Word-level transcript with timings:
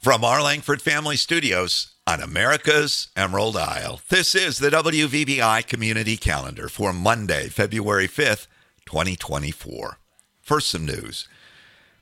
From 0.00 0.24
our 0.24 0.40
Langford 0.40 0.80
Family 0.80 1.18
Studios 1.18 1.90
on 2.06 2.22
America's 2.22 3.08
Emerald 3.14 3.54
Isle, 3.54 4.00
this 4.08 4.34
is 4.34 4.56
the 4.56 4.70
WVBI 4.70 5.66
Community 5.66 6.16
Calendar 6.16 6.70
for 6.70 6.94
Monday, 6.94 7.50
February 7.50 8.08
5th, 8.08 8.46
2024. 8.86 9.98
First, 10.40 10.68
some 10.68 10.86
news. 10.86 11.28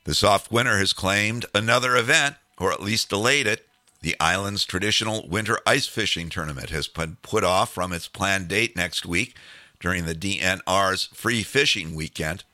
The 0.05 0.13
soft 0.13 0.49
winter 0.49 0.77
has 0.77 0.93
claimed 0.93 1.45
another 1.53 1.97
event, 1.97 2.37
or 2.57 2.71
at 2.71 2.81
least 2.81 3.09
delayed 3.09 3.47
it. 3.47 3.67
The 4.01 4.15
island's 4.17 4.63
traditional 4.63 5.27
winter 5.27 5.59
ice 5.67 5.87
fishing 5.87 6.29
tournament 6.29 6.69
has 6.69 6.87
been 6.87 7.17
put 7.21 7.43
off 7.43 7.73
from 7.73 7.91
its 7.91 8.07
planned 8.07 8.47
date 8.47 8.77
next 8.77 9.05
week 9.05 9.35
during 9.81 10.05
the 10.05 10.15
DNR's 10.15 11.09
free 11.13 11.43
fishing 11.43 11.95
weekend. 11.95 12.45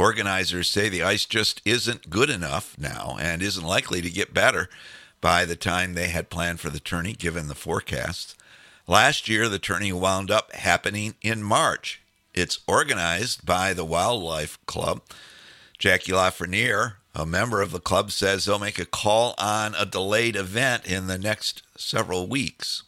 Organizers 0.00 0.66
say 0.66 0.88
the 0.88 1.02
ice 1.02 1.26
just 1.26 1.60
isn't 1.66 2.08
good 2.08 2.30
enough 2.30 2.74
now 2.78 3.18
and 3.20 3.42
isn't 3.42 3.62
likely 3.62 4.00
to 4.00 4.08
get 4.08 4.32
better 4.32 4.70
by 5.20 5.44
the 5.44 5.56
time 5.56 5.92
they 5.92 6.08
had 6.08 6.30
planned 6.30 6.58
for 6.58 6.70
the 6.70 6.80
tourney, 6.80 7.12
given 7.12 7.48
the 7.48 7.54
forecasts. 7.54 8.34
Last 8.86 9.28
year, 9.28 9.46
the 9.46 9.58
tourney 9.58 9.92
wound 9.92 10.30
up 10.30 10.54
happening 10.54 11.16
in 11.20 11.42
March. 11.42 12.00
It's 12.32 12.60
organized 12.66 13.44
by 13.44 13.74
the 13.74 13.84
Wildlife 13.84 14.58
Club. 14.64 15.02
Jackie 15.78 16.12
Lafreniere, 16.12 16.94
a 17.14 17.26
member 17.26 17.60
of 17.60 17.70
the 17.70 17.78
club, 17.78 18.10
says 18.10 18.46
they'll 18.46 18.58
make 18.58 18.78
a 18.78 18.86
call 18.86 19.34
on 19.36 19.74
a 19.74 19.84
delayed 19.84 20.34
event 20.34 20.86
in 20.86 21.08
the 21.08 21.18
next 21.18 21.62
several 21.76 22.26
weeks. 22.26 22.84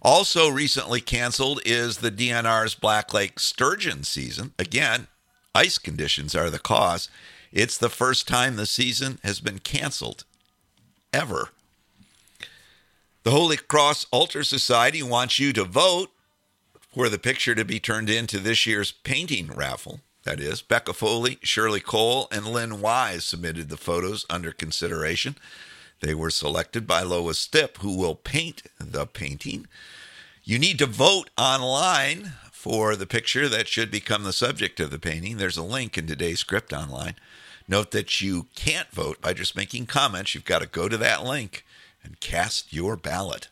Also, 0.00 0.48
recently 0.48 1.00
canceled 1.00 1.60
is 1.64 1.96
the 1.96 2.12
DNR's 2.12 2.76
Black 2.76 3.12
Lake 3.12 3.40
Sturgeon 3.40 4.04
season. 4.04 4.52
Again, 4.56 5.08
Ice 5.54 5.78
conditions 5.78 6.34
are 6.34 6.50
the 6.50 6.58
cause. 6.58 7.08
It's 7.52 7.76
the 7.76 7.90
first 7.90 8.26
time 8.26 8.56
the 8.56 8.66
season 8.66 9.18
has 9.22 9.40
been 9.40 9.58
canceled 9.58 10.24
ever. 11.12 11.50
The 13.24 13.30
Holy 13.30 13.56
Cross 13.56 14.06
Altar 14.10 14.42
Society 14.42 15.02
wants 15.02 15.38
you 15.38 15.52
to 15.52 15.64
vote 15.64 16.10
for 16.92 17.08
the 17.08 17.18
picture 17.18 17.54
to 17.54 17.64
be 17.64 17.78
turned 17.78 18.10
into 18.10 18.38
this 18.38 18.66
year's 18.66 18.92
painting 18.92 19.48
raffle. 19.48 20.00
That 20.24 20.40
is, 20.40 20.62
Becca 20.62 20.92
Foley, 20.92 21.38
Shirley 21.42 21.80
Cole, 21.80 22.28
and 22.30 22.46
Lynn 22.46 22.80
Wise 22.80 23.24
submitted 23.24 23.68
the 23.68 23.76
photos 23.76 24.24
under 24.30 24.52
consideration. 24.52 25.36
They 26.00 26.14
were 26.14 26.30
selected 26.30 26.86
by 26.86 27.02
Lois 27.02 27.44
Stipp, 27.46 27.78
who 27.78 27.96
will 27.96 28.14
paint 28.14 28.62
the 28.78 29.06
painting. 29.06 29.66
You 30.44 30.58
need 30.58 30.78
to 30.78 30.86
vote 30.86 31.30
online 31.38 32.32
for 32.62 32.94
the 32.94 33.08
picture 33.08 33.48
that 33.48 33.66
should 33.66 33.90
become 33.90 34.22
the 34.22 34.32
subject 34.32 34.78
of 34.78 34.92
the 34.92 34.98
painting. 35.00 35.36
There's 35.36 35.56
a 35.56 35.64
link 35.64 35.98
in 35.98 36.06
today's 36.06 36.38
script 36.38 36.72
online. 36.72 37.16
Note 37.66 37.90
that 37.90 38.20
you 38.20 38.46
can't 38.54 38.88
vote 38.92 39.20
by 39.20 39.32
just 39.32 39.56
making 39.56 39.86
comments. 39.86 40.32
You've 40.32 40.44
got 40.44 40.60
to 40.62 40.68
go 40.68 40.88
to 40.88 40.96
that 40.96 41.24
link 41.24 41.64
and 42.04 42.20
cast 42.20 42.72
your 42.72 42.94
ballot. 42.94 43.48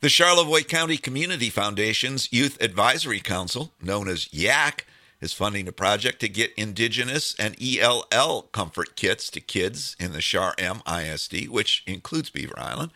The 0.00 0.08
Charlevoix 0.08 0.64
County 0.64 0.96
Community 0.96 1.50
Foundation's 1.50 2.32
Youth 2.32 2.60
Advisory 2.60 3.20
Council, 3.20 3.70
known 3.80 4.08
as 4.08 4.26
YAC, 4.26 4.80
is 5.20 5.32
funding 5.32 5.68
a 5.68 5.72
project 5.72 6.18
to 6.18 6.28
get 6.28 6.52
Indigenous 6.56 7.32
and 7.38 7.54
ELL 7.62 8.48
comfort 8.50 8.96
kits 8.96 9.30
to 9.30 9.40
kids 9.40 9.94
in 10.00 10.10
the 10.10 10.20
Char-Em 10.20 10.82
ISD, 10.84 11.48
which 11.48 11.84
includes 11.86 12.28
Beaver 12.28 12.58
Island. 12.58 12.90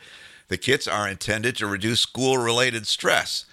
The 0.49 0.59
kits 0.59 0.89
are 0.89 1.09
intended 1.09 1.55
to 1.59 1.69
reduce 1.69 2.01
school 2.01 2.37
related 2.37 2.89
stress 2.89 3.45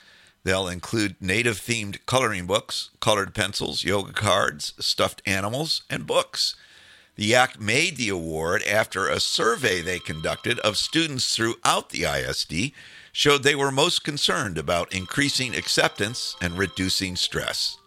They'll 0.43 0.67
include 0.67 1.15
native 1.19 1.59
themed 1.59 2.05
coloring 2.05 2.45
books, 2.45 2.91
colored 2.99 3.35
pencils, 3.35 3.83
yoga 3.83 4.13
cards, 4.13 4.73
stuffed 4.79 5.21
animals, 5.25 5.83
and 5.89 6.07
books. 6.07 6.55
The 7.15 7.31
YAC 7.31 7.59
made 7.59 7.97
the 7.97 8.09
award 8.09 8.63
after 8.63 9.07
a 9.07 9.19
survey 9.19 9.81
they 9.81 9.99
conducted 9.99 10.57
of 10.59 10.77
students 10.77 11.35
throughout 11.35 11.89
the 11.89 12.05
ISD 12.05 12.71
showed 13.11 13.43
they 13.43 13.55
were 13.55 13.71
most 13.71 14.03
concerned 14.05 14.57
about 14.57 14.93
increasing 14.93 15.53
acceptance 15.53 16.37
and 16.41 16.57
reducing 16.57 17.17
stress. 17.17 17.77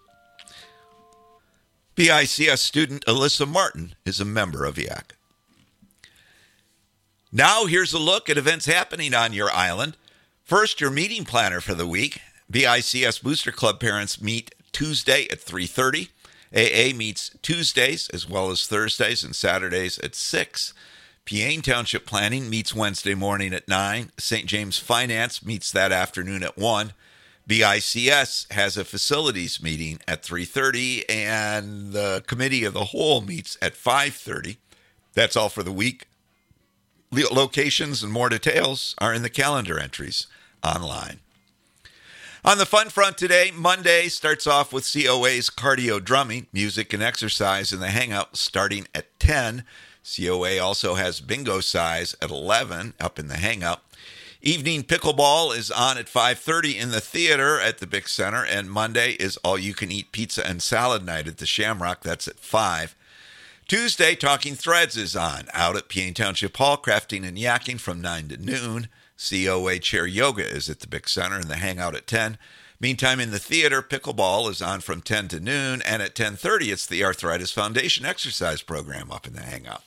BICS 1.96 2.58
student 2.58 3.04
Alyssa 3.06 3.48
Martin 3.48 3.94
is 4.04 4.20
a 4.20 4.26
member 4.26 4.64
of 4.64 4.76
YAC. 4.76 5.12
Now, 7.30 7.64
here's 7.64 7.94
a 7.94 7.98
look 7.98 8.28
at 8.28 8.36
events 8.36 8.66
happening 8.66 9.14
on 9.14 9.32
your 9.32 9.50
island. 9.50 9.96
First, 10.44 10.82
your 10.82 10.90
meeting 10.90 11.24
planner 11.24 11.62
for 11.62 11.72
the 11.72 11.86
week 11.86 12.20
BICS 12.52 13.22
Booster 13.22 13.50
Club 13.50 13.80
parents 13.80 14.20
meet 14.20 14.54
Tuesday 14.72 15.26
at 15.30 15.40
3:30. 15.40 16.10
AA 16.54 16.92
meets 16.94 17.30
Tuesdays 17.40 18.10
as 18.10 18.28
well 18.28 18.50
as 18.50 18.66
Thursdays 18.66 19.24
and 19.24 19.34
Saturdays 19.34 19.98
at 20.00 20.14
6. 20.14 20.74
Peaine 21.24 21.62
Township 21.62 22.04
Planning 22.04 22.50
meets 22.50 22.74
Wednesday 22.74 23.14
morning 23.14 23.54
at 23.54 23.68
9. 23.68 24.12
St. 24.18 24.44
James 24.44 24.78
Finance 24.78 25.42
meets 25.42 25.72
that 25.72 25.92
afternoon 25.92 26.42
at 26.42 26.58
1. 26.58 26.92
BICS 27.48 28.52
has 28.52 28.76
a 28.76 28.84
facilities 28.84 29.62
meeting 29.62 29.98
at 30.06 30.22
3:30 30.22 31.08
and 31.08 31.94
the 31.94 32.22
committee 32.26 32.64
of 32.64 32.74
the 32.74 32.86
whole 32.86 33.22
meets 33.22 33.56
at 33.62 33.74
5:30. 33.74 34.58
That's 35.14 35.36
all 35.36 35.48
for 35.48 35.62
the 35.62 35.72
week. 35.72 36.06
Locations 37.10 38.02
and 38.02 38.12
more 38.12 38.28
details 38.28 38.94
are 38.98 39.14
in 39.14 39.22
the 39.22 39.30
calendar 39.30 39.78
entries 39.78 40.26
online. 40.62 41.20
On 42.44 42.58
the 42.58 42.66
fun 42.66 42.88
front 42.88 43.16
today, 43.16 43.52
Monday 43.54 44.08
starts 44.08 44.48
off 44.48 44.72
with 44.72 44.92
COA's 44.92 45.48
cardio 45.48 46.02
drumming, 46.02 46.48
music 46.52 46.92
and 46.92 47.00
exercise 47.00 47.72
in 47.72 47.78
the 47.78 47.90
hangout 47.90 48.36
starting 48.36 48.88
at 48.92 49.16
10. 49.20 49.62
COA 50.02 50.58
also 50.58 50.94
has 50.94 51.20
bingo 51.20 51.60
size 51.60 52.16
at 52.20 52.32
11 52.32 52.94
up 52.98 53.20
in 53.20 53.28
the 53.28 53.36
hangout. 53.36 53.82
Evening 54.40 54.82
pickleball 54.82 55.56
is 55.56 55.70
on 55.70 55.96
at 55.98 56.08
5:30 56.08 56.76
in 56.76 56.90
the 56.90 57.00
theater 57.00 57.60
at 57.60 57.78
the 57.78 57.86
Big 57.86 58.08
Center 58.08 58.44
and 58.44 58.68
Monday 58.68 59.12
is 59.12 59.36
all 59.44 59.56
you 59.56 59.72
can 59.72 59.92
eat 59.92 60.10
pizza 60.10 60.44
and 60.44 60.60
salad 60.60 61.06
night 61.06 61.28
at 61.28 61.38
the 61.38 61.46
Shamrock 61.46 62.02
that's 62.02 62.26
at 62.26 62.40
5. 62.40 62.96
Tuesday 63.68 64.16
Talking 64.16 64.56
Threads 64.56 64.96
is 64.96 65.14
on 65.14 65.44
out 65.52 65.76
at 65.76 65.88
Peaine 65.88 66.12
Township 66.12 66.56
Hall 66.56 66.76
crafting 66.76 67.24
and 67.24 67.38
yakking 67.38 67.78
from 67.78 68.00
9 68.00 68.26
to 68.30 68.36
noon. 68.36 68.88
COA 69.28 69.78
Chair 69.78 70.06
Yoga 70.06 70.44
is 70.44 70.68
at 70.68 70.80
the 70.80 70.88
Big 70.88 71.08
Center 71.08 71.36
and 71.36 71.48
the 71.48 71.56
Hangout 71.56 71.94
at 71.94 72.06
10. 72.06 72.38
Meantime, 72.80 73.20
in 73.20 73.30
the 73.30 73.38
theater, 73.38 73.80
pickleball 73.80 74.50
is 74.50 74.60
on 74.60 74.80
from 74.80 75.00
10 75.00 75.28
to 75.28 75.38
noon, 75.38 75.80
and 75.82 76.02
at 76.02 76.16
10:30, 76.16 76.72
it's 76.72 76.86
the 76.86 77.04
Arthritis 77.04 77.52
Foundation 77.52 78.04
exercise 78.04 78.62
program 78.62 79.12
up 79.12 79.26
in 79.26 79.34
the 79.34 79.42
Hangout. 79.42 79.84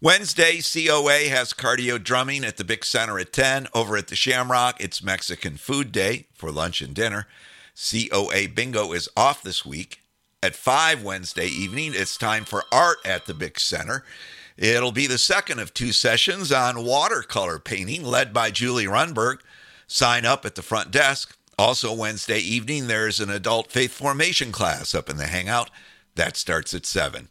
Wednesday, 0.00 0.60
COA 0.60 1.28
has 1.28 1.52
cardio 1.52 2.02
drumming 2.02 2.44
at 2.44 2.56
the 2.56 2.64
Big 2.64 2.84
Center 2.84 3.20
at 3.20 3.32
10. 3.32 3.68
Over 3.72 3.96
at 3.96 4.08
the 4.08 4.16
Shamrock, 4.16 4.80
it's 4.80 5.00
Mexican 5.00 5.56
Food 5.56 5.92
Day 5.92 6.26
for 6.34 6.50
lunch 6.50 6.82
and 6.82 6.92
dinner. 6.92 7.28
COA 7.76 8.48
Bingo 8.48 8.92
is 8.92 9.08
off 9.16 9.40
this 9.44 9.64
week. 9.64 10.01
At 10.44 10.56
5 10.56 11.04
Wednesday 11.04 11.46
evening, 11.46 11.92
it's 11.94 12.16
time 12.16 12.44
for 12.44 12.64
art 12.72 12.98
at 13.04 13.26
the 13.26 13.34
Big 13.34 13.60
Center. 13.60 14.02
It'll 14.56 14.90
be 14.90 15.06
the 15.06 15.16
second 15.16 15.60
of 15.60 15.72
two 15.72 15.92
sessions 15.92 16.50
on 16.50 16.84
watercolor 16.84 17.60
painting 17.60 18.02
led 18.02 18.32
by 18.32 18.50
Julie 18.50 18.86
Runberg. 18.86 19.38
Sign 19.86 20.26
up 20.26 20.44
at 20.44 20.56
the 20.56 20.62
front 20.62 20.90
desk. 20.90 21.38
Also, 21.56 21.94
Wednesday 21.94 22.40
evening, 22.40 22.88
there's 22.88 23.20
an 23.20 23.30
adult 23.30 23.70
faith 23.70 23.92
formation 23.92 24.50
class 24.50 24.96
up 24.96 25.08
in 25.08 25.16
the 25.16 25.28
Hangout. 25.28 25.70
That 26.16 26.36
starts 26.36 26.74
at 26.74 26.86
7. 26.86 27.28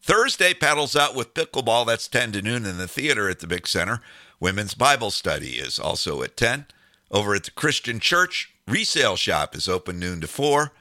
Thursday, 0.00 0.54
paddles 0.54 0.94
out 0.94 1.16
with 1.16 1.34
pickleball. 1.34 1.88
That's 1.88 2.06
10 2.06 2.30
to 2.32 2.42
noon 2.42 2.64
in 2.64 2.78
the 2.78 2.86
theater 2.86 3.28
at 3.28 3.40
the 3.40 3.48
Big 3.48 3.66
Center. 3.66 4.00
Women's 4.38 4.74
Bible 4.74 5.10
study 5.10 5.54
is 5.54 5.80
also 5.80 6.22
at 6.22 6.36
10. 6.36 6.66
Over 7.10 7.34
at 7.34 7.44
the 7.44 7.50
Christian 7.50 7.98
Church, 7.98 8.54
resale 8.68 9.16
shop 9.16 9.56
is 9.56 9.68
open 9.68 9.98
noon 9.98 10.20
to 10.20 10.28
4. 10.28 10.72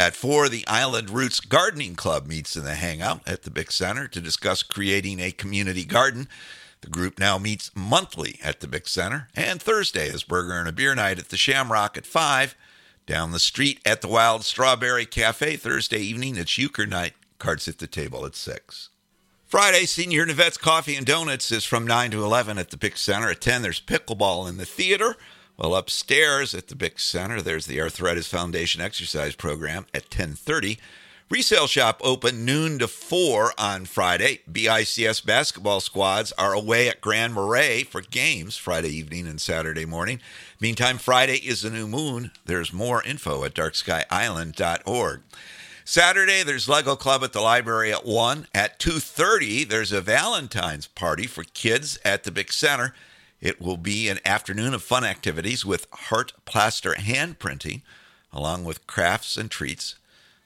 At 0.00 0.16
4, 0.16 0.48
the 0.48 0.66
Island 0.66 1.10
Roots 1.10 1.40
Gardening 1.40 1.94
Club 1.94 2.26
meets 2.26 2.56
in 2.56 2.64
the 2.64 2.74
Hangout 2.74 3.20
at 3.26 3.42
the 3.42 3.50
Big 3.50 3.70
Center 3.70 4.08
to 4.08 4.20
discuss 4.22 4.62
creating 4.62 5.20
a 5.20 5.30
community 5.30 5.84
garden. 5.84 6.26
The 6.80 6.88
group 6.88 7.18
now 7.18 7.36
meets 7.36 7.70
monthly 7.74 8.40
at 8.42 8.60
the 8.60 8.66
Big 8.66 8.88
Center, 8.88 9.28
and 9.36 9.60
Thursday 9.60 10.06
is 10.06 10.22
burger 10.22 10.54
and 10.54 10.66
a 10.66 10.72
beer 10.72 10.94
night 10.94 11.18
at 11.18 11.28
the 11.28 11.36
Shamrock 11.36 11.98
at 11.98 12.06
5. 12.06 12.54
Down 13.04 13.32
the 13.32 13.38
street 13.38 13.78
at 13.84 14.00
the 14.00 14.08
Wild 14.08 14.46
Strawberry 14.46 15.04
Cafe 15.04 15.56
Thursday 15.56 15.98
evening, 15.98 16.38
it's 16.38 16.56
euchre 16.56 16.86
night. 16.86 17.12
Cards 17.38 17.68
at 17.68 17.76
the 17.76 17.86
table 17.86 18.24
at 18.24 18.34
6. 18.34 18.88
Friday, 19.44 19.84
Senior 19.84 20.24
Nevette's 20.24 20.56
Coffee 20.56 20.96
and 20.96 21.04
Donuts 21.04 21.52
is 21.52 21.66
from 21.66 21.86
9 21.86 22.12
to 22.12 22.24
11 22.24 22.56
at 22.56 22.70
the 22.70 22.78
Big 22.78 22.96
Center. 22.96 23.28
At 23.28 23.42
10, 23.42 23.60
there's 23.60 23.82
pickleball 23.82 24.48
in 24.48 24.56
the 24.56 24.64
theater. 24.64 25.16
Well, 25.60 25.74
upstairs 25.74 26.54
at 26.54 26.68
the 26.68 26.74
Big 26.74 26.98
Center, 26.98 27.42
there's 27.42 27.66
the 27.66 27.82
Arthritis 27.82 28.26
Foundation 28.26 28.80
exercise 28.80 29.34
program 29.34 29.84
at 29.92 30.08
10:30. 30.08 30.78
Resale 31.28 31.66
shop 31.66 32.00
open 32.02 32.46
noon 32.46 32.78
to 32.78 32.88
4 32.88 33.52
on 33.58 33.84
Friday. 33.84 34.40
BICS 34.50 35.20
basketball 35.20 35.82
squads 35.82 36.32
are 36.38 36.54
away 36.54 36.88
at 36.88 37.02
Grand 37.02 37.34
Marais 37.34 37.82
for 37.82 38.00
games 38.00 38.56
Friday 38.56 38.88
evening 38.88 39.26
and 39.26 39.38
Saturday 39.38 39.84
morning. 39.84 40.22
Meantime, 40.60 40.96
Friday 40.96 41.36
is 41.36 41.62
a 41.62 41.70
new 41.70 41.86
moon. 41.86 42.30
There's 42.46 42.72
more 42.72 43.02
info 43.02 43.44
at 43.44 43.52
darkskyisland.org. 43.52 45.22
Saturday, 45.84 46.42
there's 46.42 46.70
Lego 46.70 46.96
Club 46.96 47.22
at 47.22 47.34
the 47.34 47.42
library 47.42 47.92
at 47.92 48.06
1. 48.06 48.46
At 48.54 48.78
2.30, 48.78 49.68
there's 49.68 49.92
a 49.92 50.00
Valentine's 50.00 50.86
party 50.86 51.26
for 51.26 51.44
kids 51.44 51.98
at 52.02 52.24
the 52.24 52.30
Bick 52.30 52.50
Center. 52.50 52.94
It 53.40 53.60
will 53.60 53.76
be 53.76 54.08
an 54.08 54.18
afternoon 54.24 54.74
of 54.74 54.82
fun 54.82 55.04
activities 55.04 55.64
with 55.64 55.86
heart 55.92 56.32
plaster 56.44 56.94
hand 56.94 57.38
printing, 57.38 57.82
along 58.32 58.64
with 58.64 58.86
crafts 58.86 59.36
and 59.36 59.50
treats. 59.50 59.96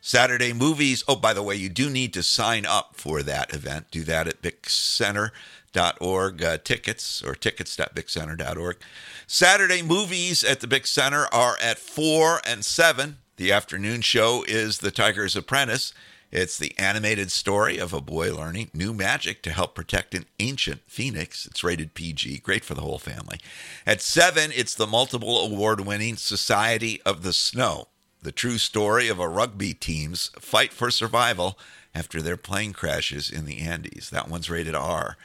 Saturday 0.01 0.53
movies. 0.53 1.03
Oh, 1.09 1.17
by 1.17 1.33
the 1.33 1.43
way, 1.43 1.57
you 1.57 1.71
do 1.71 1.89
need 1.89 2.13
to 2.13 2.23
sign 2.23 2.67
up 2.67 2.95
for 2.95 3.23
that 3.23 3.55
event. 3.55 3.91
Do 3.91 4.05
that 4.05 4.29
at 4.29 4.43
bickcenter.org. 4.43 6.45
Uh, 6.45 6.59
tickets 6.59 7.23
or 7.23 7.35
tickets.bickcenter.org. 7.35 8.77
Saturday 9.27 9.81
movies 9.81 10.45
at 10.45 10.61
the 10.61 10.67
Bick 10.67 10.87
Center 10.87 11.27
are 11.33 11.57
at 11.61 11.79
4 11.79 12.43
and 12.47 12.65
7. 12.65 13.17
The 13.37 13.51
afternoon 13.51 14.03
show 14.03 14.45
is 14.47 14.79
The 14.79 14.91
Tiger's 14.91 15.37
Apprentice. 15.37 15.95
It's 16.35 16.59
the 16.59 16.77
animated 16.77 17.31
story 17.31 17.79
of 17.79 17.93
a 17.93 18.01
boy 18.01 18.35
learning 18.35 18.73
new 18.75 18.93
magic 18.93 19.41
to 19.43 19.53
help 19.53 19.77
protect 19.77 20.17
an 20.17 20.27
ancient 20.41 20.83
phoenix. 20.89 21.47
It's 21.47 21.63
rated 21.63 21.95
PG, 21.95 22.39
great 22.39 22.65
for 22.65 22.75
the 22.75 22.81
whole 22.81 22.99
family. 22.99 23.39
At 23.87 24.03
7, 24.03 24.51
it's 24.53 24.75
the 24.75 24.89
multiple 24.89 25.39
award 25.39 25.83
winning 25.83 26.17
Society 26.17 27.01
of 27.03 27.23
the 27.23 27.33
Snow, 27.33 27.87
the 28.21 28.33
true 28.33 28.59
story 28.59 29.07
of 29.07 29.21
a 29.21 29.29
rugby 29.29 29.75
team's 29.75 30.33
fight 30.41 30.73
for 30.73 30.91
survival 30.91 31.57
after 31.95 32.21
their 32.21 32.37
plane 32.37 32.73
crashes 32.73 33.31
in 33.31 33.45
the 33.45 33.61
Andes. 33.61 34.11
That 34.11 34.29
one's 34.29 34.51
rated 34.51 34.75
R. 34.75 35.17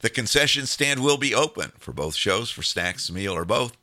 The 0.00 0.08
concession 0.08 0.64
stand 0.64 1.04
will 1.04 1.18
be 1.18 1.34
open 1.34 1.72
for 1.78 1.92
both 1.92 2.14
shows 2.14 2.48
for 2.48 2.62
snacks, 2.62 3.10
meal, 3.10 3.34
or 3.34 3.44
both. 3.44 3.76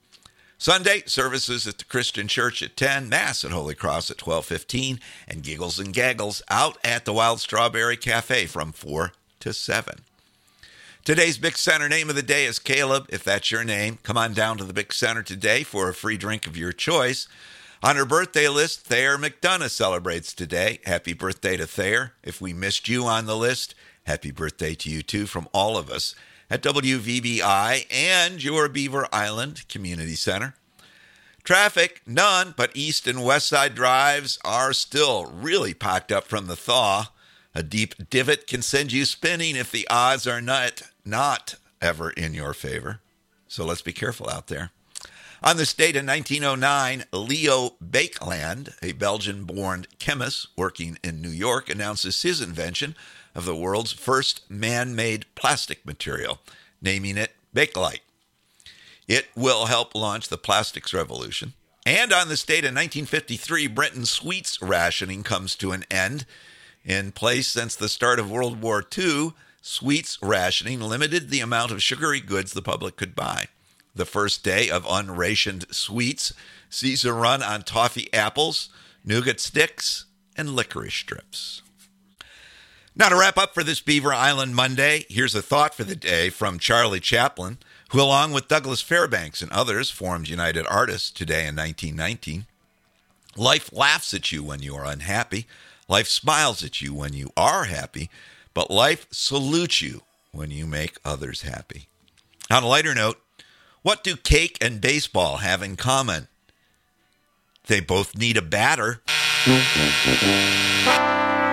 Sunday 0.62 1.02
services 1.08 1.66
at 1.66 1.80
the 1.80 1.86
Christian 1.86 2.28
Church 2.28 2.62
at 2.62 2.78
10, 2.78 3.10
Mass 3.10 3.44
at 3.44 3.50
Holy 3.50 3.74
Cross 3.74 4.12
at 4.12 4.19
12:15, 4.19 5.00
and 5.28 5.42
Giggles 5.42 5.80
and 5.80 5.92
Gaggles 5.92 6.44
out 6.50 6.78
at 6.84 7.04
the 7.04 7.13
Wild 7.13 7.42
Strawberry 7.42 7.98
Cafe 7.98 8.46
from 8.46 8.72
4 8.72 9.12
to 9.40 9.54
7. 9.54 10.04
Today's 11.04 11.40
Big 11.40 11.58
Center 11.58 11.90
name 11.90 12.12
of 12.12 12.16
the 12.16 12.22
day 12.22 12.46
is 12.46 12.60
Caleb. 12.60 13.08
If 13.10 13.24
that's 13.24 13.50
your 13.50 13.63
name, 13.63 13.98
come 14.04 14.19
on 14.19 14.36
down 14.36 14.60
to 14.60 14.63
the 14.63 14.72
Big 14.72 14.94
Center 14.94 15.24
today 15.24 15.63
for 15.63 15.90
a 15.90 15.96
free 15.96 16.16
drink 16.16 16.46
of 16.46 16.56
your 16.56 16.74
choice. 16.74 17.28
On 17.81 17.96
her 17.96 18.06
birthday 18.06 18.48
list, 18.48 18.81
Thayer 18.81 19.18
McDonough 19.18 19.72
celebrates 19.72 20.31
today. 20.31 20.80
Happy 20.86 21.14
birthday 21.14 21.57
to 21.57 21.66
Thayer. 21.66 22.14
If 22.22 22.40
we 22.40 22.54
missed 22.54 22.88
you 22.88 23.07
on 23.07 23.25
the 23.25 23.36
list, 23.36 23.74
happy 24.04 24.30
birthday 24.30 24.75
to 24.75 24.92
you 24.92 25.02
too 25.02 25.25
from 25.25 25.50
all 25.54 25.75
of 25.75 25.90
us 25.90 26.14
at 26.51 26.62
WVBI 26.62 27.86
and 27.89 28.44
your 28.44 28.68
Beaver 28.68 29.07
Island 29.13 29.65
Community 29.69 30.15
Center. 30.15 30.53
Traffic, 31.45 32.01
none, 32.06 32.53
but 32.57 32.75
east 32.75 33.07
and 33.07 33.24
west 33.24 33.48
side 33.48 33.74
drives 33.74 34.38
are 34.44 34.74
still 34.74 35.25
really 35.25 35.74
packed 35.74 36.12
up 36.12 36.25
from 36.25 36.48
the 36.48 36.57
thaw. 36.57 37.07
A 37.56 37.63
deep 37.63 38.09
divot 38.09 38.48
can 38.48 38.62
send 38.62 38.92
you 38.92 39.06
spinning 39.06 39.56
if 39.56 39.71
the 39.71 39.88
odds 39.89 40.27
are 40.27 40.42
not, 40.42 40.83
not 41.06 41.56
ever 41.81 42.12
in 42.12 42.33
your 42.33 42.54
favor. 42.54 43.00
So 43.47 43.65
let's 43.65 43.81
be 43.81 43.94
careful 43.94 44.30
out 44.30 44.47
there. 44.47 44.71
On 45.44 45.57
this 45.57 45.74
date 45.74 45.95
in 45.95 46.06
1909, 46.06 47.06
Leo 47.13 47.71
Baekeland, 47.83 48.75
a 48.83 48.92
Belgian 48.92 49.45
born 49.45 49.86
chemist 50.00 50.50
working 50.56 51.00
in 51.01 51.21
New 51.21 51.30
York, 51.30 51.69
announces 51.69 52.21
his 52.21 52.42
invention 52.42 52.95
of 53.33 53.45
the 53.45 53.56
world's 53.56 53.92
first 53.92 54.50
man 54.50 54.95
made 54.95 55.25
plastic 55.36 55.86
material, 55.86 56.39
naming 56.81 57.18
it 57.18 57.31
Bakelite. 57.56 58.01
It 59.07 59.28
will 59.36 59.66
help 59.66 59.95
launch 59.95 60.30
the 60.30 60.38
plastics 60.38 60.94
revolution. 60.94 61.54
And 61.86 62.13
on 62.13 62.30
this 62.30 62.44
date 62.44 62.63
in 62.63 62.75
1953, 62.75 63.68
Britain's 63.68 64.10
sweets 64.10 64.62
rationing 64.62 65.24
comes 65.24 65.56
to 65.56 65.72
an 65.72 65.86
end. 65.89 66.25
In 66.86 67.12
place 67.12 67.48
since 67.48 67.75
the 67.75 67.89
start 67.89 68.19
of 68.19 68.31
World 68.31 68.62
War 68.62 68.83
II, 68.95 69.33
sweets 69.62 70.18
rationing 70.22 70.80
limited 70.80 71.30
the 71.30 71.39
amount 71.39 71.72
of 71.72 71.81
sugary 71.81 72.19
goods 72.19 72.54
the 72.54 72.62
public 72.62 72.95
could 72.95 73.16
buy. 73.16 73.48
The 73.94 74.06
first 74.06 74.44
day 74.44 74.69
of 74.69 74.86
unrationed 74.89 75.66
sweets 75.72 76.33
sees 76.69 77.04
a 77.04 77.13
run 77.13 77.44
on 77.44 77.63
toffee 77.63 78.12
apples, 78.13 78.69
nougat 79.04 79.39
sticks, 79.39 80.06
and 80.38 80.56
licorice 80.56 80.94
strips. 80.94 81.62
Now, 82.94 83.08
to 83.08 83.16
wrap 83.16 83.38
up 83.38 83.54
for 83.54 83.64
this 83.64 83.80
Beaver 83.80 84.14
Island 84.14 84.54
Monday, 84.54 85.06
here's 85.08 85.34
a 85.34 85.42
thought 85.42 85.74
for 85.74 85.86
the 85.86 85.96
day 85.96 86.30
from 86.30 86.60
Charlie 86.60 87.00
Chaplin, 87.00 87.58
who, 87.92 88.02
along 88.02 88.34
with 88.34 88.50
Douglas 88.50 88.82
Fairbanks 88.82 89.42
and 89.42 89.50
others, 89.52 89.90
formed 89.90 90.28
United 90.28 90.66
Artists 90.68 91.10
today 91.10 91.48
in 91.48 91.56
1919. 91.56 92.48
Life 93.38 93.72
laughs 93.72 94.14
at 94.14 94.34
you 94.34 94.44
when 94.44 94.62
you 94.62 94.76
are 94.76 94.86
unhappy. 94.86 95.48
Life 95.88 96.10
smiles 96.10 96.66
at 96.66 96.82
you 96.82 96.94
when 96.94 97.14
you 97.14 97.30
are 97.38 97.64
happy. 97.64 98.10
But 98.54 98.70
life 98.70 99.08
salutes 99.10 99.82
you 99.82 100.02
when 100.34 100.52
you 100.52 100.68
make 100.68 100.98
others 101.06 101.44
happy. 101.44 101.88
On 102.50 102.62
a 102.62 102.68
lighter 102.68 102.94
note, 102.94 103.22
what 103.84 104.04
do 104.04 104.18
cake 104.18 104.58
and 104.60 104.82
baseball 104.82 105.38
have 105.38 105.62
in 105.64 105.78
common? 105.78 106.28
They 107.68 107.80
both 107.80 108.18
need 108.18 108.36
a 108.36 108.42
batter. 108.42 109.02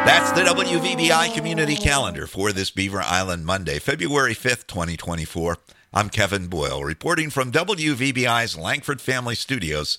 That's 0.04 0.32
the 0.32 0.42
WVBI 0.42 1.34
community 1.34 1.76
calendar 1.76 2.26
for 2.26 2.52
this 2.52 2.70
Beaver 2.70 3.02
Island 3.02 3.44
Monday, 3.44 3.78
February 3.78 4.34
5th, 4.34 4.66
2024. 4.66 5.58
I'm 5.92 6.08
Kevin 6.08 6.46
Boyle, 6.46 6.82
reporting 6.82 7.30
from 7.30 7.52
WVBI's 7.52 8.56
Langford 8.56 9.00
Family 9.00 9.34
Studios, 9.34 9.98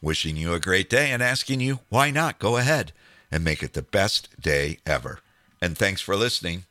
wishing 0.00 0.36
you 0.36 0.54
a 0.54 0.60
great 0.60 0.88
day 0.88 1.10
and 1.10 1.22
asking 1.22 1.60
you 1.60 1.80
why 1.88 2.10
not 2.10 2.38
go 2.38 2.56
ahead 2.56 2.92
and 3.30 3.42
make 3.42 3.62
it 3.62 3.72
the 3.72 3.82
best 3.82 4.40
day 4.40 4.78
ever. 4.86 5.20
And 5.60 5.76
thanks 5.76 6.00
for 6.00 6.14
listening. 6.14 6.64